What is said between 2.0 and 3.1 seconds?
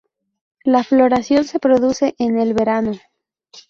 en el verano.